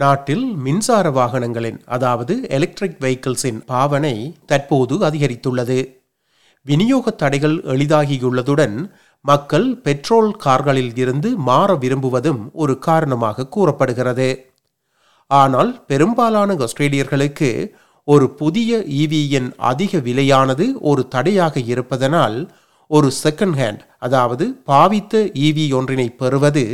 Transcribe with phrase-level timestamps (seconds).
[0.00, 4.14] நாட்டில் மின்சார வாகனங்களின் அதாவது எலக்ட்ரிக் வெஹிக்கிள்ஸின் பாவனை
[4.50, 5.78] தற்போது அதிகரித்துள்ளது.
[6.66, 8.76] விநியோக தடைகள் எளிதாகியுள்ளதுடன்
[9.24, 14.30] மக்கள் பெட்ரோல் கார்களில் இருந்து மாற விரும்புவதும் ஒரு காரணமாக கூறப்படுகிறது.
[15.30, 17.50] ஆனால் பெரும்பாலான ஆஸ்திரேலியர்களுக்கு
[18.08, 22.38] ஒரு புதிய ஈவியின் அதிக விலையானது ஒரு தடையாக இருப்பதனால்
[22.90, 25.14] ஒரு செகண்ட் ஹேண்ட் அதாவது பாவித்த
[25.46, 26.64] ஈவி ஒன்றினை பெறுவது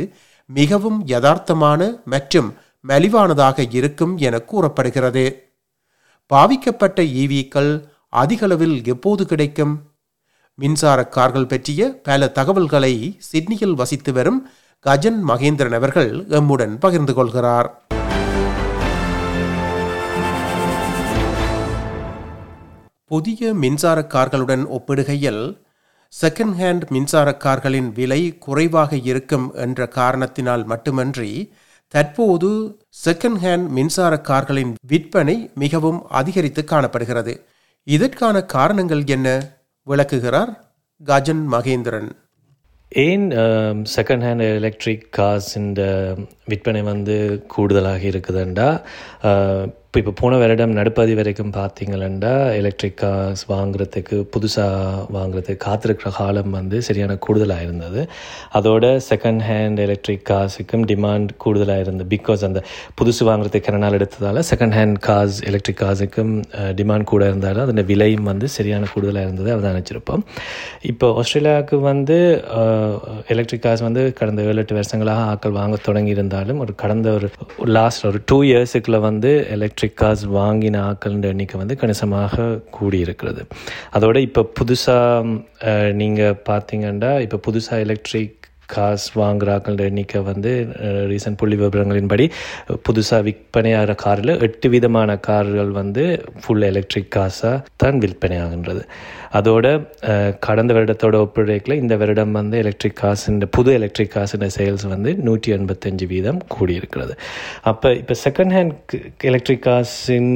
[0.49, 1.81] மிகவும் யதார்த்தமான
[2.13, 2.49] மற்றும்
[2.87, 5.25] மலிவானதாக இருக்கும் என கூறப்படுகிறது.
[6.33, 7.71] பாவிக்கப்பட்ட ஈவிக்கள்
[8.09, 9.73] அதிகளவில் எப்போது கிடைக்கும்?
[10.55, 12.93] மின்சார கார்கள் பற்றிய பல தகவல்களை
[13.31, 14.39] சிட்னியில் வசித்து வரும்
[14.85, 17.69] கஜன் மகேந்திரன் அவர்கள் எம்முடன் பகிர்ந்து கொள்கிறார்.
[23.05, 25.43] புதிய மின்சார கார்களுடன் ஒப்பிடுகையில்
[26.13, 31.53] செகண்ட் ஹேண்ட் மின்சார கார்களின் விலை குறைவாக இருக்கும் என்ற காரணத்தினால் மட்டுமன்றி
[31.95, 32.49] தற்போது
[33.05, 37.45] செகண்ட் ஹேண்ட் மின்சார கார்களின் விற்பனை மிகவும் அதிகரித்து காணப்படுகிறது.
[37.83, 39.27] இதற்கான காரணங்கள் என்ன?
[39.83, 40.73] விளக்குகிறார்
[41.05, 42.11] கஜன் மகேந்திரன்.
[42.89, 43.29] ஏன்
[43.95, 45.83] செகண்ட் ஹேண்ட் எலக்ட்ரிக் கார்ஸ் இந்த
[46.45, 48.69] விற்பனை வந்து கூடுதலாக இருக்குதுண்டா.
[49.95, 56.81] இப்போ இப்போ போன வருடம் நடுப்பதி வரைக்கும் பார்த்தீங்களா எலக்ட்ரிக் கார்ஸ் வாங்குறதுக்கு புதுசாக வாங்குறதுக்கு காத்திருக்கிற காலம் வந்து
[56.81, 58.01] சரியான கூடுதலாக இருந்தது.
[58.53, 62.07] அதோட செகண்ட் ஹேண்ட் எலக்ட்ரிக் கார்ஸுக்கும் டிமாண்ட் கூடுதலாக இருந்தது.
[62.15, 62.63] பிகாஸ் அந்த
[63.01, 66.33] புதுசு வாங்குறதுக்கு நாள் எடுத்ததால் செகண்ட் ஹேண்ட் கார்ஸ் எலக்ட்ரிக் கார்ஸுக்கும்
[66.81, 69.49] டிமாண்ட் கூட இருந்தாலும் அதோட விலையும் வந்து சரியான கூடுதலாக இருந்தது.
[69.55, 70.25] அதை நினச்சிருப்போம்.
[70.81, 72.43] இப்போ ஆஸ்திரேலியாவுக்கு வந்து
[73.27, 77.27] எலக்ட்ரிக் கார்ஸ் வந்து கடந்த ஏழு எட்டு வருஷங்களாக ஆக்கள் வாங்க தொடங்கி இருந்தாலும் ஒரு கடந்த ஒரு
[77.77, 82.45] லாஸ்ட் ஒரு டூ இயர்ஸுக்குள்ள வந்து எலக்ட்ரிக் கார்ஸ் வாங்கின ஆக்கள்ன்ற எண்ணிக்கை வந்து கணிசமாக
[82.77, 83.41] கூடியிருக்கிறது.
[83.93, 88.39] அதோட இப்போ புதுசாக நீங்கள் பார்த்தீங்கன்னா இப்போ புதுசாக எலக்ட்ரிக்
[88.73, 90.51] காசு வாங்குறாக்கள எண்ணிக்கை வந்து
[91.11, 92.25] ரீசன்ட் புள்ளி விவரங்களின்படி
[92.87, 96.03] புதுசாக விற்பனையாகிற காரில் எட்டு விதமான கார்கள் வந்து
[96.41, 98.83] ஃபுல் எலக்ட்ரிக் காசாக தான் விற்பனையாகின்றது.
[99.37, 99.65] அதோட
[100.39, 106.05] கடந்த வருடத்தோட ஒப்பிடைக்கில் இந்த வருடம் வந்து எலக்ட்ரிக் காசுன்ற புது எலக்ட்ரிக் காசுன்ற சேல்ஸ் வந்து நூற்றி எண்பத்தஞ்சு
[106.07, 107.13] வீதம் கூடியிருக்கிறது.
[107.61, 110.31] அப்போ இப்போ செகண்ட் ஹேண்ட் எலக்ட்ரிக் காசின்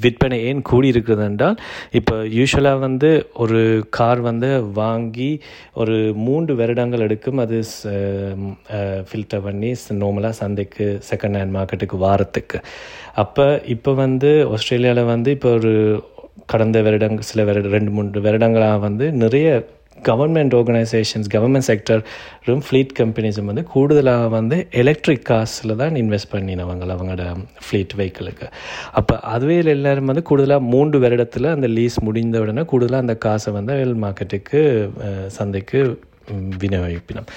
[0.00, 1.56] விற்பனை ஏன் கூடியிருக்கிறது என்றால்
[1.90, 3.60] இப்போ யூஸ்வலாக வந்து ஒரு
[3.90, 5.30] கார் வந்து வாங்கி
[5.74, 5.96] ஒரு
[6.26, 7.38] மூன்று வருடங்கள் எடுக்கும்.
[7.38, 7.56] அது
[9.10, 9.72] ஃபில்டர் பண்ணி
[10.02, 12.60] நார்மலாக சந்தைக்கு செகண்ட் ஹேண்ட் மார்க்கெட்டுக்கு வாரத்துக்கு.
[13.14, 16.02] அப்போ இப்போ வந்து ஆஸ்திரேலியாவில் வந்து இப்போ ஒரு
[16.46, 19.48] கடந்த வருடங்கள் சில வருட ரெண்டு மூன்று வருடங்களாக வந்து நிறைய
[20.08, 27.24] கவர்மெண்ட் ஆர்கனைசேஷன்ஸ் கவர்மெண்ட் செக்டரும் ஃப்ளீட் கம்பெனிஸும் வந்து கூடுதலாக வந்து எலக்ட்ரிக் காசில் தான் இன்வெஸ்ட் பண்ணினவங்க அவங்களோட
[27.64, 28.46] ஃப்ளீட் வெஹிக்கிளுக்கு
[28.92, 33.72] அப்போ அதுவே எல்லோரும் வந்து கூடுதலாக மூன்று வருடத்தில் அந்த லீஸ் முடிந்த உடனே கூடுதலாக அந்த காசை வந்து
[33.72, 34.62] வெல் மார்க்கெட்டுக்கு
[35.26, 35.82] சந்தைக்கு
[36.60, 37.28] விநியோகிப்பினம்.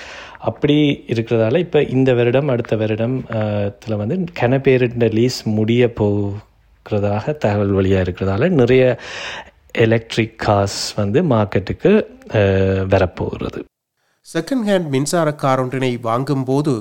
[0.50, 0.78] அப்படி
[1.08, 3.16] இருக்கிறதால இப்போ இந்த வருடம் அடுத்த வருடம்
[3.78, 9.00] இதில் வந்து கனப்பேரிட்ட லீஸ் முடிய போகிறதாக தகவல் வழியாக இருக்கிறதால நிறைய
[9.72, 11.92] எலக்ட்ரிக் கார்ஸ் வந்து மார்க்கெட்டுக்கு
[12.90, 13.59] வரப்போகிறது.
[14.36, 16.74] செகண்ட் ஹேண்ட் மின்சார கார் ஒன்றினை வாங்கும்போது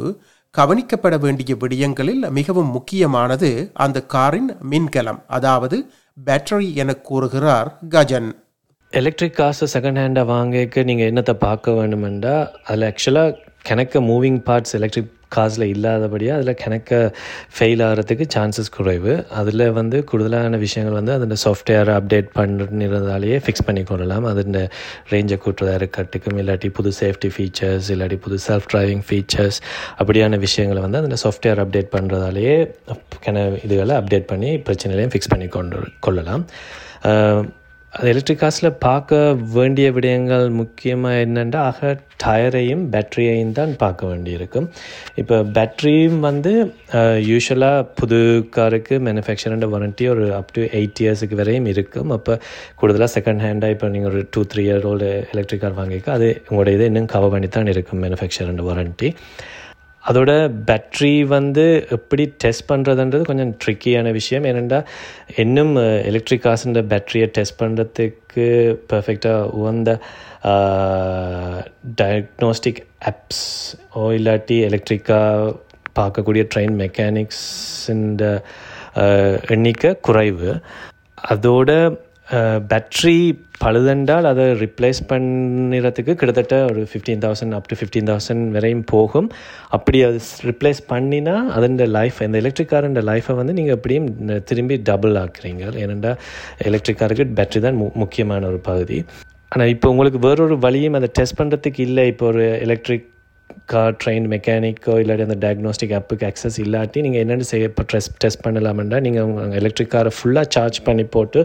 [0.55, 5.77] கவனிக்கப்பட வேண்டிய விடயங்களில் மிகவும் முக்கியமானது அந்த காரின் மின்கலம் அதாவது
[6.27, 8.31] பேட்டரி என கூறுகிறார் கஜன்.
[8.98, 12.32] எலக்ட்ரிக் காசு செகண்ட் ஹேண்டாக வாங்கிக்க நீங்கள் என்னத்தை பார்க்க வேணுமெண்டா
[12.69, 13.36] அதில் ஆக்சுவலாக
[13.69, 16.91] கிணக்க மூவிங் பார்ட்ஸ் எலக்ட்ரிக் காசில் இல்லாதபடியாக அதில் கிணக்க
[17.56, 19.14] ஃபெயில் ஆகிறதுக்கு சான்சஸ் குறைவு.
[19.41, 24.27] அதில் வந்து கூடுதலான விஷயங்கள் வந்து அதில் சாஃப்ட்வேரை அப்டேட் பண்ணிருந்தாலேயே ஃபிக்ஸ் பண்ணி கொள்ளலாம்.
[24.33, 24.60] அதில்
[25.12, 29.60] ரேஞ்சை கூட்டுறதா இருக்கிறதுக்கும் இல்லாட்டி புது சேஃப்டி ஃபீச்சர்ஸ் இல்லாட்டி புது செல்ஃப் டிரைவிங் ஃபீச்சர்ஸ்
[29.98, 32.59] அப்படியான விஷயங்களை வந்து அதோட சாஃப்ட்வேர் அப்டேட் பண்ணுறதாலேயே
[33.27, 36.45] கிண இதுகளை அப்டேட் பண்ணி பிரச்சனைகளையும் ஃபிக்ஸ் பண்ணி கொண்டு கொள்ளலாம்.
[37.97, 39.16] அது எலக்ட்ரிக் காசில் பார்க்க
[39.54, 41.91] வேண்டிய விடயங்கள் முக்கியமாக என்னென்னா ஆக
[42.22, 44.68] டயரையும் பேட்ரியையும் தான் பார்க்க வேண்டியிருக்கும்.
[45.21, 46.53] இப்போ பேட்ரியும் வந்து
[47.30, 48.21] யூஸ்வலாக புது
[48.56, 52.10] காருக்கு மேனுஃபேக்சரோட வாரண்ட்டி ஒரு அப் டு எயிட் இயர்ஸுக்கு வரையும் இருக்கும்.
[52.18, 52.36] அப்போ
[52.80, 56.72] கூடுதலாக செகண்ட் ஹேண்டாக இப்போ நீங்கள் ஒரு two three year old electric car வாங்கிக்க அது உங்களோட
[56.78, 59.10] இதை இன்னும் கவர் பண்ணி தான் இருக்கும் மேனுஃபேக்சரோட வாரண்ட்டி
[60.09, 64.45] அதோட பேட்ரி வந்து எப்படி டெஸ்ட் பண்ணுறதுன்றது கொஞ்சம் ட்ரிக்கியான விஷயம்.
[64.45, 64.84] ஏனெண்டா
[65.37, 68.47] இன்னும் எலக்ட்ரிக் காசுன்ற பேட்டரியை டெஸ்ட் பண்ணுறதுக்கு
[68.93, 69.99] பர்ஃபெக்டாக உகந்த
[72.03, 73.45] டயக்னோஸ்டிக் ஆப்ஸ்
[73.93, 75.57] ஓ இல்லாட்டி எலக்ட்ரிக்காக
[75.99, 78.43] பார்க்கக்கூடிய ட்ரெயின் மெக்கானிக்ஸுன்ற
[79.48, 80.60] எண்ணிக்கை குறைவு.
[81.31, 81.71] அதோட
[82.71, 83.17] பேட்ரி
[83.65, 89.29] பழுதென்றால் அதை ரிப்ளேஸ் பண்ணுறதுக்கு கிட்டத்தட்ட ஒரு fifteen thousand up to fifteen thousand வரையும் போகும்.
[89.69, 90.21] அப்படி அது
[90.51, 94.09] ரிப்ளேஸ் பண்ணினா அதன் லைஃப் இந்த எலக்ட்ரிக் காரோட லைஃப்பை வந்து நீங்கள் எப்படியும்
[94.45, 95.65] திரும்பி டபுள் ஆக்குறீங்க.
[95.84, 96.15] ஏனெண்டா
[96.71, 99.05] எலக்ட்ரிக் காருக்கு பேட்ரி தான் மு முக்கியமான ஒரு பகுதி.
[99.49, 102.07] ஆனால் இப்போ உங்களுக்கு வேறொரு வழியும் அதை டெஸ்ட் பண்ணுறதுக்கு இல்லை.
[102.07, 103.09] இப்போ ஒரு எலக்ட்ரிக்
[103.66, 108.45] கார் ட்ரெயின் மெக்கானிக்கோ இல்லாட்டி அந்த டயக்னோஸ்டிக் ஆப்புக்கு அக்சஸ் இல்லாட்டி நீங்கள் என்னென்னு செய்ய இப்போ டெஸ்ட் டெஸ்ட்
[108.47, 111.43] பண்ணலாமெண்டா நீங்கள் உங்கள் எலக்ட்ரிக் காரை ஃபுல்லாக சார்ஜ் பண்ணி போட்டு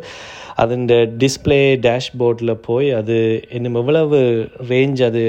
[0.55, 0.85] அதன்
[1.17, 3.17] டிஸ்பிளே டேஷ்போர்டில் போய் அது
[3.49, 4.19] இன்னும் எவ்வளவு
[4.69, 5.23] ரேஞ்ச் அது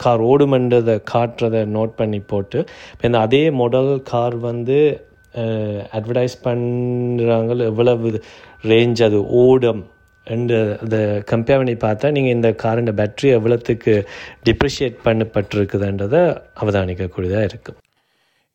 [0.00, 2.58] கார் ஓடுமன்றதை காட்டுறதை நோட் பண்ணி போட்டு
[2.92, 4.78] இப்போ இந்த அதே மாடல் கார் வந்து
[5.98, 8.08] அட்வர்டைஸ் பண்ணுறாங்க எவ்வளவு
[8.70, 9.82] ரேஞ்ச் அது ஓடும்.
[10.30, 14.06] அண்டு அந்த கம்பெனி பார்த்தா நீங்கள் இந்த காரோட பேட்ரி எவ்வளோத்துக்கு
[14.44, 16.22] டிப்ரிஷியேட் பண்ணப்பட்டிருக்குதுன்றதை
[16.60, 17.76] அவதானிக்கக்கூடியதாக இருக்கும்.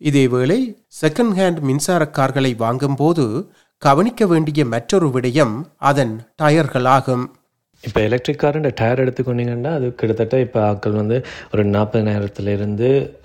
[0.02, 0.60] இதேவேளை
[1.02, 7.25] செகண்ட் ஹேண்ட் மின்சார கார்களை வாங்கும்போது கவனிக்க வேண்டிய மற்றொரு விடயம் அதன் டயர்களாகும்.
[7.83, 12.03] இப்போ எலக்ட்ரிக் காருன்ற டயர் எடுத்துக்கொண்டீங்கன்னா அது கிட்டத்தட்ட இப்போ ஆட்கள் வந்து ஒரு நாற்பது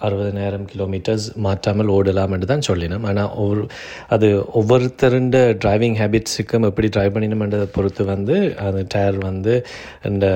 [0.00, 3.02] அறுபதாயிரம் கிலோமீட்டர்ஸ் மாற்றாமல் ஓடலாம்னு தான் சொல்லினோம்.
[3.02, 3.66] ஆனால் ஒவ்வொரு
[4.08, 9.66] அது ஒவ்வொருத்தருண்ட டிரைவிங் ஹேபிட்ஸுக்கும் எப்படி ட்ரைவ் பண்ணினோம்ன்றதை பொறுத்து வந்து அந்த டயர் வந்து
[10.04, 10.26] இந்த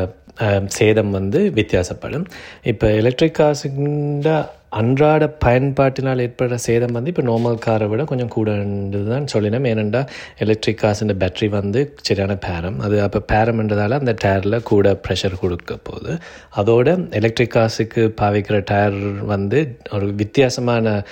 [0.65, 2.27] சேதம் வந்து வித்தியாசப்படும்.
[2.63, 4.31] இப்போ எலக்ட்ரிக் காசுன்ற
[4.73, 10.03] அன்றாட பயன்பாட்டினால் ஏற்படுற சேதம் வந்து இப்போ நார்மல் காரை விட கொஞ்சம் கூடன்றது தான் சொல்லினோம் ஏனெண்டா
[10.45, 16.15] எலக்ட்ரிக் காசுன்ற பேட்ரி வந்து சரியான பேரம் அது அப்போ பேரம்ன்றதால அந்த டயரில் கூட ப்ரெஷர் கொடுக்க போகுது.
[16.61, 19.01] அதோட எலக்ட்ரிக் காசுக்கு பாவிக்கிற டயர்
[19.35, 19.61] வந்து
[19.97, 21.03] ஒரு வித்தியாசமான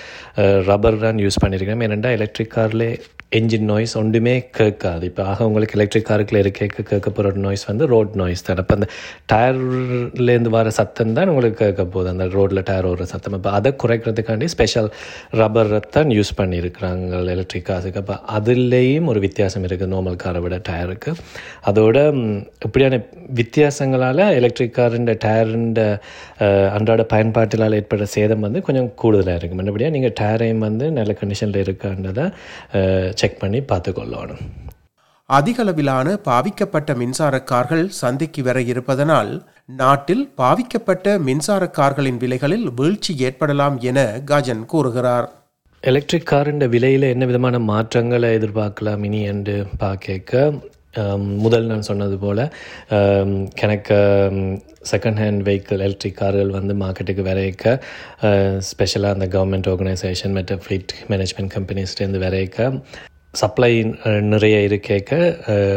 [0.71, 2.87] ரப்பர் தான் யூஸ் பண்ணியிருக்கோம் ஏனெண்டா எலக்ட்ரிக் காரில்
[3.37, 5.05] என்ஜின் நாய்ஸ் ஒன்றுமே கேட்காது.
[5.09, 8.59] இப்போ ஆக உங்களுக்கு எலக்ட்ரிக் காருக்குள்ள இருக்க கேட்க போகிற நாய்ஸ் வந்து ரோட் நாய்ஸ் தான்.
[8.61, 8.87] அப்போ அந்த
[9.31, 12.09] டயர்லேருந்து வர சத்தம் தான் உங்களுக்கு கேட்க போகுது.
[12.13, 13.35] அந்த ரோட்டில் டயர் ஓடுற சத்தம்.
[13.39, 14.89] இப்போ அதை குறைக்கிறதுக்காண்டி ஸ்பெஷல்
[15.35, 21.13] ரப்பர் தான் யூஸ் பண்ணியிருக்கிறாங்க எலக்ட்ரிக் காசுக்கு அப்போ அதுலேயும் ஒரு வித்தியாசம் இருக்குது நார்மல் காரை விட டயருக்கு
[21.65, 21.97] அதோட
[22.65, 22.99] இப்படியான
[23.33, 25.81] வித்தியாசங்களால் எலக்ட்ரிக் காருன்ற டயருன்ற
[26.75, 32.27] அன்றாட பயன்பாட்டினால் ஏற்படுற சேதம் வந்து கொஞ்சம் கூடுதலாக இருக்கும் மற்றபடியாக நீங்கள் டயரையும் வந்து நல்ல கண்டிஷனில் இருக்கான்றதை
[33.13, 34.43] செக் பண்ணி பார்த்துக்கொள்ளணும்
[35.29, 39.31] அதிகளவிலான பாவிக்கப்பட்ட மின்சார கார்கள் சந்தைக்கு வர இருப்பதனால்
[39.69, 45.29] நாட்டில் பாவிக்கப்பட்ட மின்சார கார்களின் விலைகளில் வீழ்ச்சி ஏற்படலாம் என கஜன் கூறுகிறார்.
[45.81, 50.53] எலக்ட்ரிக் காரின் விலையில் என்ன விதமான மாற்றங்களை எதிர்பார்க்கலாம் இனி என்று பார்க்க
[51.27, 52.51] முதல் நான் சொன்னது போல்
[53.61, 53.89] கணக்க
[54.91, 57.81] செகண்ட் ஹேண்ட் வெஹிக்கிள் எலக்ட்ரிக் கார்கள் வந்து மார்க்கெட்டுக்கு விரைக்க
[58.57, 62.81] ஸ்பெஷலாக அந்த கவர்மெண்ட் ஆர்கனைசேஷன் மற்ற ஃப்ளீட் மேனேஜ்மெண்ட் கம்பெனிஸ்லேருந்து விரைக்க
[63.31, 63.83] சப்ளை
[64.19, 65.15] நிறைய இருக்க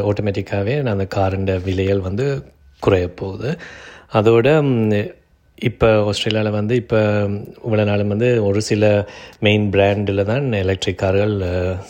[0.05, 2.45] ஆட்டோமேட்டிக்காகவே அந்த காருண்ட விலைகள் வந்து
[2.83, 3.51] குறைய போகுது
[4.13, 4.49] அதோட
[5.59, 6.99] இப்போ ஆஸ்திரேலியாவில் வந்து இப்போ
[7.67, 8.85] இவ்வளோ நாளும் வந்து ஒரு சில
[9.41, 11.35] மெயின் பிராண்டில் தான் எலக்ட்ரிக் கார்கள்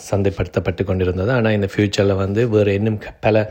[0.09, 1.31] சந்தைப்படுத்தப்பட்டு கொண்டிருந்தது.
[1.31, 3.45] ஆனால் இந்த ஃப்யூச்சரில் வந்து வேறு இன்னும் பல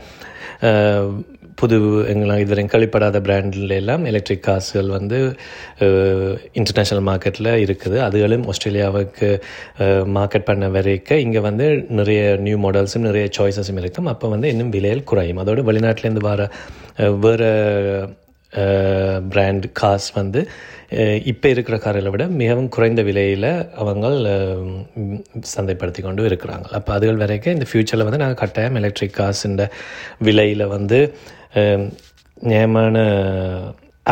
[1.61, 1.77] புது
[2.13, 5.19] எங்களாம் இதுவரை கழிப்படாத பிராண்டில் எல்லாம் எலக்ட்ரிக் காசுகள் வந்து
[6.59, 7.97] இன்டர்நேஷ்னல் மார்க்கெட்டில் இருக்குது.
[8.07, 9.29] அதுகளும் ஆஸ்திரேலியாவுக்கு
[10.17, 11.67] மார்க்கெட் பண்ண வரைக்கும் இங்கே வந்து
[11.99, 14.09] நிறைய நியூ மாடல்ஸும் நிறைய சாய்ஸஸும் இருக்கும்.
[14.13, 15.41] அப்போ வந்து இன்னும் விலையில் குறையும்.
[15.43, 16.49] அதோடு வெளிநாட்டிலேருந்து வர
[17.25, 17.51] வேறு
[19.31, 20.41] பிராண்ட் காஸ் வந்து
[21.31, 23.49] இப்போ இருக்கிற கார்களை விட மிகவும் குறைந்த விலையில்
[23.81, 24.07] அவங்க
[25.55, 26.67] சந்தைப்படுத்தி கொண்டு இருக்கிறாங்க.
[26.77, 29.67] அப்போ அதுகள் வரைக்கும் இந்த ஃப்யூச்சரில் வந்து நாங்கள் கட்டாயம் எலக்ட்ரிக் காசுன்ற
[30.19, 30.99] விலையில் வந்து
[32.51, 33.03] நியமான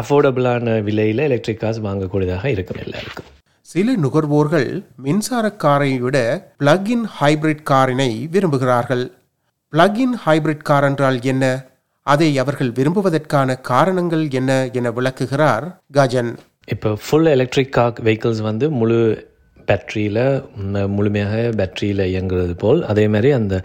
[0.02, 3.30] அஃபோர்டபுளான விலையில் எலக்ட்ரிக் காசு வாங்கக்கூடியதாக இருக்கும் எல்லாருக்கும்.
[3.62, 4.70] சில நுகர்வோர்கள்
[5.06, 6.18] மின்சார காரை விட
[6.60, 9.06] பிளக்இன் ஹைபிரிட் காரினை விரும்புகிறார்கள்.
[9.74, 11.46] பிளக்இன் ஹைபிரிட் கார் என்றால் என்ன?
[12.08, 16.32] அதை அவர்கள் விரும்புவதற்கான காரணங்கள் என்ன என விளக்குகிறார் கஜன்.
[16.68, 19.00] இப்போ ஃபுல் எலக்ட்ரிக் கார் வெஹிக்கிள்ஸ் வந்து முழு
[19.68, 20.22] பேட்ரியில்
[20.88, 23.56] முழுமையாக பேட்ரியில் இயங்குறது போல் அதே மாதிரி அந்த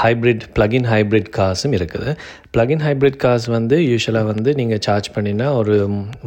[0.00, 2.10] ஹைப்ரிட் ப்ளகின் ஹைப்ரிட் காசும் இருக்குது.
[2.54, 5.74] ப்ளகின் ஹைப்ரிட் காஸ் வந்து யூஸ்வலாக வந்து நீங்கள் சார்ஜ் பண்ணினா ஒரு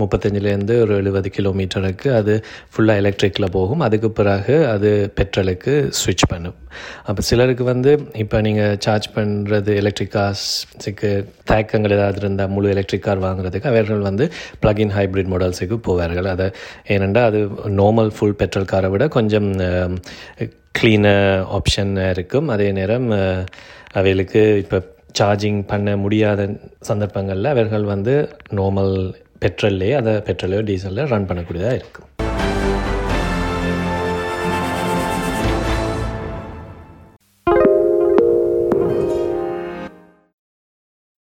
[0.01, 2.33] முப்பத்தஞ்சிலேருந்து ஒரு எழுபது கிலோமீட்டருக்கு அது
[2.73, 3.81] ஃபுல்லாக எலக்ட்ரிக்கில் போகும்.
[3.87, 4.89] அதுக்கு பிறகு அது
[5.19, 6.57] பெட்ரோலுக்கு ஸ்விட்ச் பண்ணும்.
[7.09, 11.11] அப்போ சிலருக்கு வந்து இப்போ நீங்கள் சார்ஜ் பண்ணுறது எலக்ட்ரிக் கார்ஸுக்கு
[11.51, 14.27] தயக்கங்கள் ஏதாவது இருந்தால் முழு எலக்ட்ரிக் கார் வாங்குறதுக்கு அவர்கள் வந்து
[14.63, 16.29] ப்ளகின் ஹைப்ரிட் மாடல்ஸுக்கு போவார்கள்.
[16.35, 16.49] அதை
[16.95, 17.41] ஏனென்றால் அது
[17.81, 19.49] நார்மல் ஃபுல் பெட்ரோல் காரை விட கொஞ்சம்
[20.75, 21.07] க்ளீன
[21.57, 22.47] ஆப்ஷன் இருக்கும்.
[22.55, 23.07] அதே நேரம்
[23.99, 24.79] அவைகளுக்கு இப்போ
[25.19, 26.41] சார்ஜிங் பண்ண முடியாத
[26.89, 28.13] சந்தர்ப்பங்களில் அவர்கள் வந்து
[28.59, 28.93] நார்மல்
[29.43, 32.07] பெட்ரோல்லே அதை பெட்ரோலையோ டீசலில் ரன் பண்ணக்கூடியதாக இருக்கும்.